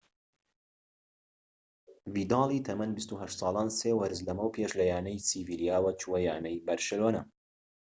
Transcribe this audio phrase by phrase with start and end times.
[2.13, 6.97] ڤیدالی تەمەن ٢٨ ساڵان سێ وەرز لەمەو پێش لەیانەی سیڤیلیاوە چووە یانەی بەرشە